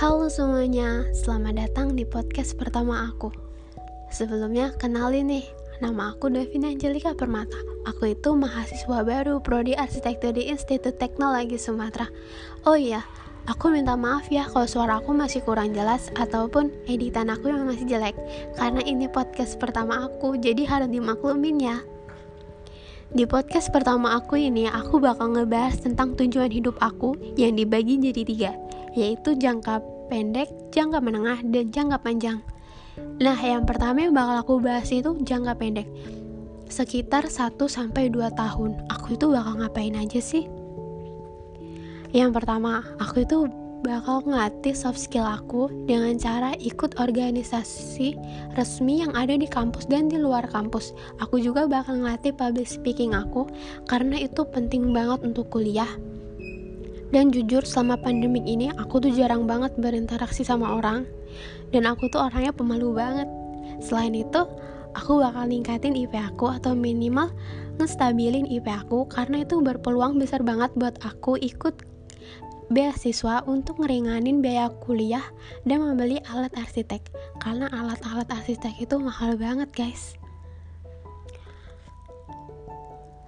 Halo 0.00 0.32
semuanya, 0.32 1.04
selamat 1.12 1.60
datang 1.60 1.92
di 1.92 2.08
podcast 2.08 2.56
pertama 2.56 3.12
aku. 3.12 3.28
Sebelumnya, 4.08 4.72
kenalin 4.80 5.28
nih, 5.28 5.44
nama 5.84 6.16
aku 6.16 6.32
Davina 6.32 6.72
Angelika 6.72 7.12
Permata. 7.12 7.60
Aku 7.84 8.08
itu 8.08 8.32
mahasiswa 8.32 9.04
baru 9.04 9.44
Prodi 9.44 9.76
Arsitektur 9.76 10.32
di 10.32 10.48
Institut 10.48 10.96
Teknologi 10.96 11.60
Sumatera. 11.60 12.08
Oh 12.64 12.80
iya, 12.80 13.04
aku 13.44 13.68
minta 13.68 13.92
maaf 13.92 14.24
ya 14.32 14.48
kalau 14.48 14.64
suara 14.64 15.04
aku 15.04 15.12
masih 15.12 15.44
kurang 15.44 15.76
jelas 15.76 16.08
ataupun 16.16 16.72
editan 16.88 17.28
aku 17.28 17.52
yang 17.52 17.68
masih 17.68 17.84
jelek. 17.84 18.16
Karena 18.56 18.80
ini 18.80 19.04
podcast 19.04 19.60
pertama 19.60 20.08
aku, 20.08 20.40
jadi 20.40 20.64
harus 20.64 20.88
dimaklumin 20.88 21.60
ya. 21.60 21.76
Di 23.10 23.26
podcast 23.26 23.74
pertama 23.74 24.14
aku 24.14 24.38
ini, 24.38 24.70
aku 24.70 25.02
bakal 25.02 25.34
ngebahas 25.34 25.82
tentang 25.82 26.14
tujuan 26.14 26.46
hidup 26.46 26.78
aku 26.78 27.18
yang 27.34 27.58
dibagi 27.58 27.98
jadi 27.98 28.22
tiga, 28.22 28.52
yaitu 28.94 29.34
jangka 29.34 29.82
pendek, 30.06 30.46
jangka 30.70 31.02
menengah, 31.02 31.42
dan 31.42 31.74
jangka 31.74 31.98
panjang. 32.06 32.38
Nah, 33.18 33.34
yang 33.34 33.66
pertama 33.66 34.06
yang 34.06 34.14
bakal 34.14 34.36
aku 34.38 34.54
bahas 34.62 34.86
itu 34.94 35.18
jangka 35.26 35.58
pendek. 35.58 35.90
Sekitar 36.70 37.26
1-2 37.26 38.14
tahun, 38.30 38.70
aku 38.86 39.18
itu 39.18 39.26
bakal 39.26 39.58
ngapain 39.58 39.98
aja 39.98 40.22
sih? 40.22 40.46
Yang 42.14 42.30
pertama, 42.30 42.86
aku 43.02 43.26
itu 43.26 43.50
bakal 43.80 44.20
ngelatih 44.28 44.76
soft 44.76 45.00
skill 45.00 45.24
aku 45.24 45.72
dengan 45.88 46.20
cara 46.20 46.52
ikut 46.60 47.00
organisasi 47.00 48.12
resmi 48.52 49.00
yang 49.00 49.12
ada 49.16 49.32
di 49.32 49.48
kampus 49.48 49.88
dan 49.88 50.12
di 50.12 50.20
luar 50.20 50.44
kampus. 50.52 50.92
Aku 51.24 51.40
juga 51.40 51.64
bakal 51.64 52.04
ngelatih 52.04 52.36
public 52.36 52.68
speaking 52.68 53.16
aku 53.16 53.48
karena 53.88 54.20
itu 54.20 54.44
penting 54.44 54.92
banget 54.92 55.24
untuk 55.24 55.48
kuliah. 55.48 55.88
Dan 57.10 57.34
jujur 57.34 57.66
selama 57.66 57.98
pandemik 57.98 58.46
ini 58.46 58.70
aku 58.78 59.02
tuh 59.02 59.10
jarang 59.10 59.48
banget 59.48 59.74
berinteraksi 59.80 60.46
sama 60.46 60.78
orang 60.78 61.08
dan 61.74 61.88
aku 61.88 62.06
tuh 62.12 62.30
orangnya 62.30 62.54
pemalu 62.54 62.94
banget. 62.94 63.26
Selain 63.82 64.14
itu, 64.14 64.46
aku 64.94 65.18
bakal 65.18 65.48
ningkatin 65.50 65.96
IP 65.96 66.14
aku 66.14 66.52
atau 66.52 66.76
minimal 66.76 67.32
ngestabilin 67.80 68.46
IP 68.46 68.68
aku 68.68 69.08
karena 69.08 69.42
itu 69.42 69.58
berpeluang 69.58 70.20
besar 70.20 70.44
banget 70.44 70.70
buat 70.76 71.00
aku 71.00 71.40
ikut 71.40 71.74
beasiswa 72.70 73.42
untuk 73.50 73.82
ngeringanin 73.82 74.38
biaya 74.38 74.70
kuliah 74.86 75.26
dan 75.66 75.82
membeli 75.82 76.22
alat 76.30 76.54
arsitek 76.54 77.02
karena 77.42 77.66
alat-alat 77.74 78.30
arsitek 78.30 78.78
itu 78.78 78.94
mahal 78.96 79.34
banget 79.34 79.66
guys 79.74 80.14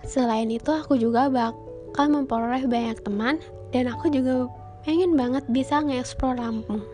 selain 0.07 0.47
itu 0.47 0.71
aku 0.71 0.95
juga 0.95 1.27
bakal 1.27 2.07
memperoleh 2.07 2.71
banyak 2.71 3.03
teman 3.03 3.43
dan 3.75 3.91
aku 3.91 4.07
juga 4.15 4.47
pengen 4.87 5.19
banget 5.19 5.43
bisa 5.51 5.83
ngeksplor 5.83 6.39
Lampung 6.39 6.87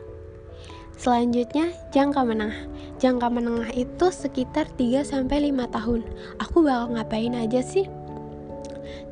Selanjutnya, 0.98 1.70
jangka 1.94 2.27
menengah. 2.27 2.58
Jangka 2.98 3.30
menengah 3.30 3.70
itu 3.70 4.10
sekitar 4.10 4.66
3-5 4.74 5.30
tahun. 5.70 6.02
Aku 6.42 6.66
bakal 6.66 6.98
ngapain 6.98 7.38
aja 7.38 7.62
sih? 7.62 7.86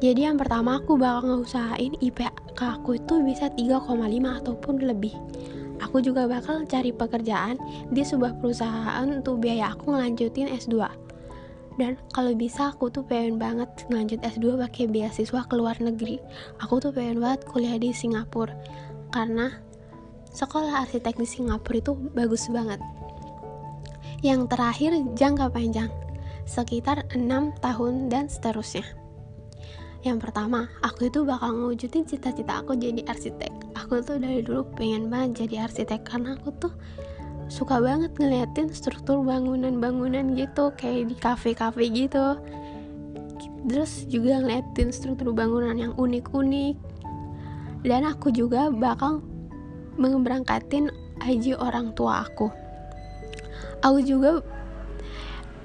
Jadi 0.03 0.27
yang 0.27 0.35
pertama 0.35 0.83
aku 0.83 0.99
bakal 0.99 1.47
ngusahain 1.47 1.95
IP 2.03 2.27
ke 2.57 2.65
aku 2.65 2.97
itu 2.97 3.21
bisa 3.21 3.53
3,5 3.53 3.85
ataupun 4.41 4.75
lebih. 4.81 5.13
Aku 5.85 6.01
juga 6.01 6.25
bakal 6.25 6.65
cari 6.65 6.89
pekerjaan 6.91 7.61
di 7.93 8.01
sebuah 8.01 8.41
perusahaan 8.41 9.05
untuk 9.05 9.45
biaya 9.45 9.77
aku 9.77 9.93
ngelanjutin 9.93 10.49
S2 10.49 11.07
dan 11.77 12.01
kalau 12.17 12.33
bisa 12.33 12.73
aku 12.73 12.89
tuh 12.89 13.05
pengen 13.05 13.37
banget 13.37 13.69
ngelanjut 13.93 14.21
S2 14.25 14.57
pakai 14.65 14.89
beasiswa 14.89 15.45
ke 15.45 15.55
luar 15.55 15.77
negeri. 15.77 16.17
Aku 16.65 16.81
tuh 16.81 16.91
pengen 16.93 17.21
banget 17.21 17.45
kuliah 17.45 17.77
di 17.77 17.93
Singapura. 17.93 18.57
Karena 19.13 19.53
sekolah 20.33 20.89
arsitek 20.89 21.21
di 21.21 21.29
Singapura 21.29 21.77
itu 21.77 21.93
bagus 22.17 22.49
banget. 22.49 22.81
Yang 24.25 24.49
terakhir 24.49 24.93
jangka 25.13 25.53
panjang. 25.53 25.93
Sekitar 26.49 27.05
6 27.13 27.21
tahun 27.61 28.09
dan 28.09 28.33
seterusnya 28.33 29.06
yang 30.07 30.23
pertama, 30.23 30.71
aku 30.87 31.11
itu 31.11 31.27
bakal 31.27 31.51
ngewujudin 31.51 32.07
cita-cita 32.07 32.63
aku 32.63 32.79
jadi 32.79 33.03
arsitek. 33.11 33.51
Aku 33.75 33.99
tuh 34.07 34.23
dari 34.23 34.39
dulu 34.39 34.63
pengen 34.79 35.11
banget 35.11 35.45
jadi 35.47 35.67
arsitek 35.67 36.07
karena 36.07 36.39
aku 36.39 36.55
tuh 36.63 36.73
suka 37.51 37.83
banget 37.83 38.15
ngeliatin 38.15 38.71
struktur 38.71 39.23
bangunan-bangunan 39.27 40.39
gitu 40.39 40.71
kayak 40.79 41.11
di 41.11 41.17
kafe-kafe 41.19 41.91
gitu. 41.91 42.39
Terus 43.67 44.07
juga 44.07 44.39
ngeliatin 44.39 44.95
struktur 44.95 45.35
bangunan 45.35 45.75
yang 45.75 45.93
unik-unik. 45.99 46.79
Dan 47.83 48.07
aku 48.07 48.31
juga 48.31 48.71
bakal 48.71 49.27
mengeberangkatin 49.99 50.91
haji 51.19 51.59
orang 51.59 51.91
tua 51.99 52.23
aku. 52.23 52.47
Aku 53.83 53.99
juga 54.07 54.43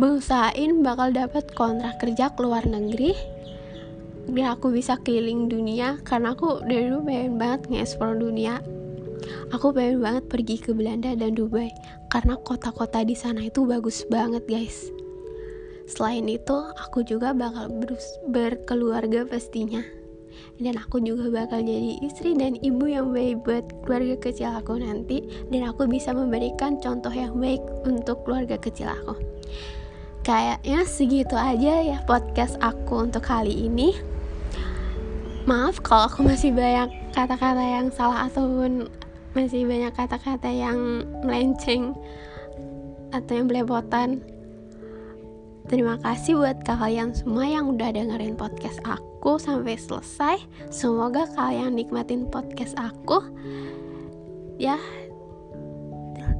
berusahain 0.02 0.82
bakal 0.82 1.14
dapat 1.14 1.46
kontrak 1.54 2.02
kerja 2.02 2.34
ke 2.34 2.42
luar 2.42 2.66
negeri 2.66 3.14
biar 4.32 4.56
aku 4.56 4.72
bisa 4.72 4.96
keliling 5.04 5.52
dunia 5.52 6.00
karena 6.08 6.32
aku 6.32 6.64
dari 6.64 6.88
dulu 6.88 7.04
pengen 7.04 7.36
banget 7.36 7.62
nge-explore 7.68 8.16
dunia. 8.16 8.64
Aku 9.52 9.76
pengen 9.76 10.00
banget 10.00 10.26
pergi 10.32 10.56
ke 10.58 10.72
Belanda 10.72 11.12
dan 11.14 11.36
Dubai 11.36 11.68
karena 12.08 12.40
kota-kota 12.40 13.04
di 13.04 13.14
sana 13.14 13.52
itu 13.52 13.68
bagus 13.68 14.08
banget 14.08 14.48
guys. 14.48 14.88
Selain 15.92 16.24
itu 16.24 16.56
aku 16.80 17.04
juga 17.04 17.36
bakal 17.36 17.68
berkeluarga 18.32 19.28
pastinya. 19.28 19.84
Dan 20.62 20.80
aku 20.80 21.04
juga 21.04 21.28
bakal 21.28 21.68
jadi 21.68 22.00
istri 22.00 22.32
dan 22.38 22.56
ibu 22.64 22.88
yang 22.88 23.12
baik 23.12 23.44
buat 23.44 23.66
keluarga 23.84 24.16
kecil 24.16 24.56
aku 24.56 24.80
nanti 24.80 25.28
dan 25.52 25.68
aku 25.68 25.90
bisa 25.92 26.16
memberikan 26.16 26.80
contoh 26.80 27.12
yang 27.12 27.36
baik 27.36 27.60
untuk 27.84 28.24
keluarga 28.24 28.56
kecil 28.56 28.88
aku. 28.88 29.20
Kayaknya 30.22 30.80
segitu 30.86 31.34
aja 31.34 31.82
ya 31.82 31.98
podcast 32.06 32.56
aku 32.62 33.10
untuk 33.10 33.26
kali 33.26 33.68
ini 33.68 33.98
maaf 35.50 35.82
kalau 35.82 36.08
aku 36.08 36.22
masih 36.26 36.54
banyak 36.54 36.92
kata-kata 37.12 37.62
yang 37.62 37.88
salah 37.90 38.30
ataupun 38.30 38.90
masih 39.34 39.64
banyak 39.64 39.94
kata-kata 39.96 40.50
yang 40.52 41.08
melenceng 41.24 41.96
atau 43.12 43.32
yang 43.36 43.48
belepotan 43.48 44.22
Terima 45.72 45.96
kasih 46.04 46.36
buat 46.36 46.68
kalian 46.68 47.16
semua 47.16 47.48
yang 47.48 47.72
udah 47.72 47.96
dengerin 47.96 48.36
podcast 48.36 48.84
aku 48.84 49.40
sampai 49.40 49.80
selesai. 49.80 50.44
Semoga 50.68 51.32
kalian 51.32 51.80
nikmatin 51.80 52.28
podcast 52.28 52.76
aku. 52.76 53.24
Ya, 54.60 54.76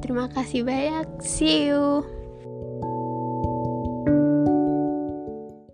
terima 0.04 0.28
kasih 0.28 0.68
banyak. 0.68 1.08
See 1.24 1.72
you. 1.72 2.21